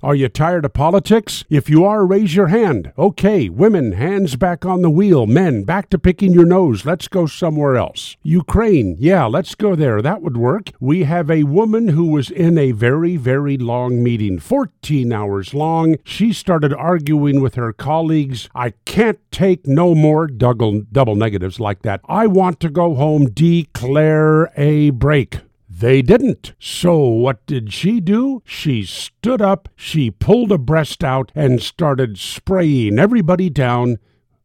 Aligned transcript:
Are 0.00 0.14
you 0.14 0.28
tired 0.28 0.64
of 0.64 0.74
politics? 0.74 1.44
If 1.50 1.68
you 1.68 1.84
are, 1.84 2.06
raise 2.06 2.36
your 2.36 2.46
hand. 2.46 2.92
Okay, 2.96 3.48
women, 3.48 3.92
hands 3.92 4.36
back 4.36 4.64
on 4.64 4.80
the 4.80 4.90
wheel. 4.90 5.26
Men, 5.26 5.64
back 5.64 5.90
to 5.90 5.98
picking 5.98 6.32
your 6.32 6.46
nose. 6.46 6.86
Let's 6.86 7.08
go 7.08 7.26
somewhere 7.26 7.74
else. 7.76 8.16
Ukraine, 8.22 8.94
yeah, 9.00 9.26
let's 9.26 9.56
go 9.56 9.74
there. 9.74 10.00
That 10.00 10.22
would 10.22 10.36
work. 10.36 10.70
We 10.78 11.02
have 11.02 11.28
a 11.32 11.42
woman 11.42 11.88
who 11.88 12.12
was 12.12 12.30
in 12.30 12.56
a 12.58 12.70
very, 12.70 13.16
very 13.16 13.56
long 13.56 14.00
meeting, 14.00 14.38
14 14.38 15.12
hours 15.12 15.52
long. 15.52 15.96
She 16.04 16.32
started 16.32 16.72
arguing 16.72 17.40
with 17.40 17.56
her 17.56 17.72
colleagues. 17.72 18.48
I 18.54 18.74
can't 18.84 19.18
take 19.32 19.66
no 19.66 19.96
more 19.96 20.28
double, 20.28 20.82
double 20.92 21.16
negatives 21.16 21.58
like 21.58 21.82
that. 21.82 22.02
I 22.08 22.28
want 22.28 22.60
to 22.60 22.70
go 22.70 22.94
home. 22.94 23.30
Declare 23.30 24.52
a 24.56 24.90
break. 24.90 25.38
They 25.80 26.02
didn't. 26.02 26.54
So 26.58 26.98
what 26.98 27.46
did 27.46 27.72
she 27.72 28.00
do? 28.00 28.42
She 28.44 28.82
stood 28.82 29.40
up, 29.40 29.68
she 29.76 30.10
pulled 30.10 30.50
a 30.50 30.58
breast 30.58 31.04
out, 31.04 31.30
and 31.36 31.62
started 31.62 32.18
spraying 32.18 32.98
everybody 32.98 33.48
down 33.48 33.98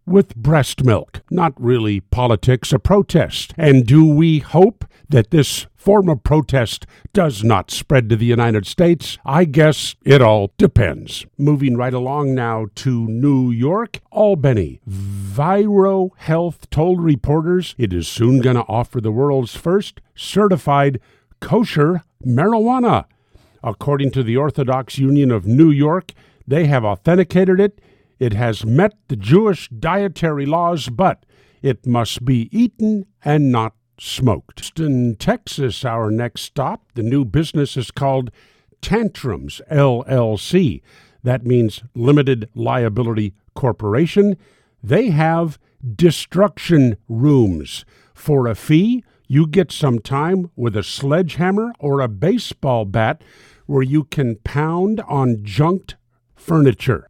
with 0.05 0.35
breast 0.35 0.83
milk. 0.83 1.21
Not 1.31 1.53
really 1.59 2.01
politics, 2.01 2.71
a 2.71 2.77
protest. 2.77 3.53
And 3.57 3.85
do 3.85 4.05
we 4.05 4.39
hope 4.39 4.85
that 5.09 5.31
this 5.31 5.65
form 5.75 6.07
of 6.07 6.23
protest 6.23 6.85
does 7.13 7.43
not 7.43 7.71
spread 7.71 8.09
to 8.09 8.15
the 8.15 8.25
United 8.25 8.67
States? 8.67 9.17
I 9.25 9.45
guess 9.45 9.95
it 10.05 10.21
all 10.21 10.53
depends. 10.59 11.25
Moving 11.39 11.75
right 11.75 11.93
along 11.93 12.35
now 12.35 12.67
to 12.75 13.07
New 13.07 13.49
York, 13.49 14.01
Albany. 14.11 14.81
Vireo 14.87 16.11
Health 16.17 16.69
told 16.69 17.01
reporters 17.01 17.73
it 17.79 17.91
is 17.91 18.07
soon 18.07 18.39
going 18.39 18.55
to 18.55 18.63
offer 18.63 19.01
the 19.01 19.11
world's 19.11 19.55
first 19.55 19.99
certified 20.15 20.99
kosher 21.43 22.03
marijuana. 22.25 23.03
According 23.61 24.11
to 24.11 24.23
the 24.23 24.37
Orthodox 24.37 24.97
Union 24.97 25.29
of 25.29 25.45
New 25.45 25.69
York, 25.69 26.13
they 26.47 26.65
have 26.67 26.85
authenticated 26.85 27.59
it. 27.59 27.81
It 28.17 28.33
has 28.33 28.65
met 28.65 28.93
the 29.09 29.17
Jewish 29.17 29.67
dietary 29.67 30.45
laws, 30.45 30.87
but 30.87 31.25
it 31.61 31.85
must 31.85 32.23
be 32.23 32.47
eaten 32.57 33.05
and 33.25 33.51
not 33.51 33.75
smoked. 33.99 34.79
In 34.79 35.17
Texas, 35.17 35.83
our 35.83 36.09
next 36.09 36.41
stop, 36.43 36.91
the 36.93 37.03
new 37.03 37.25
business 37.25 37.75
is 37.75 37.91
called 37.91 38.31
Tantrums 38.81 39.61
LLC. 39.69 40.81
That 41.23 41.45
means 41.45 41.83
Limited 41.93 42.49
Liability 42.55 43.33
Corporation. 43.53 44.37
They 44.81 45.09
have 45.09 45.59
destruction 45.95 46.95
rooms. 47.09 47.83
For 48.13 48.47
a 48.47 48.55
fee, 48.55 49.03
you 49.27 49.47
get 49.47 49.71
some 49.71 49.99
time 49.99 50.51
with 50.55 50.75
a 50.75 50.83
sledgehammer 50.83 51.73
or 51.79 52.01
a 52.01 52.07
baseball 52.07 52.85
bat 52.85 53.21
where 53.65 53.83
you 53.83 54.03
can 54.03 54.35
pound 54.43 55.01
on 55.01 55.43
junked 55.43 55.95
furniture. 56.35 57.09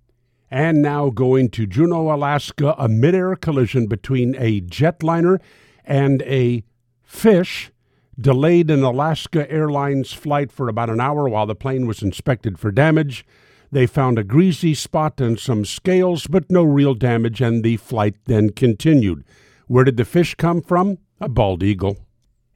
And 0.52 0.82
now 0.82 1.10
going 1.10 1.50
to 1.52 1.66
Juneau, 1.66 2.14
Alaska, 2.14 2.76
a 2.78 2.88
midair 2.88 3.36
collision 3.36 3.88
between 3.88 4.36
a 4.38 4.62
jetliner 4.62 5.40
and 5.84 6.22
a 6.24 6.64
fish 7.02 7.72
delayed 8.20 8.70
an 8.70 8.84
Alaska 8.84 9.50
Airlines 9.52 10.14
flight 10.14 10.52
for 10.52 10.70
about 10.70 10.90
an 10.90 11.02
hour 11.02 11.28
while 11.28 11.48
the 11.48 11.56
plane 11.56 11.88
was 11.88 12.04
inspected 12.04 12.60
for 12.60 12.72
damage. 12.72 13.26
They 13.72 13.88
found 13.88 14.20
a 14.20 14.24
greasy 14.24 14.76
spot 14.76 15.20
and 15.20 15.40
some 15.40 15.66
scales, 15.66 16.28
but 16.28 16.52
no 16.52 16.64
real 16.64 16.94
damage, 16.94 17.42
and 17.42 17.64
the 17.64 17.78
flight 17.78 18.16
then 18.26 18.52
continued. 18.52 19.24
Where 19.68 19.84
did 19.84 19.98
the 19.98 20.06
fish 20.06 20.36
come 20.36 20.62
from? 20.62 20.98
A 21.22 21.30
bald 21.30 21.64
eagle. 21.64 22.06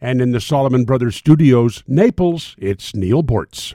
And 0.01 0.21
in 0.21 0.31
the 0.31 0.41
Solomon 0.41 0.83
Brothers 0.83 1.15
Studios, 1.15 1.83
Naples, 1.87 2.55
it's 2.57 2.93
Neal 2.93 3.23
Boortz. 3.23 3.73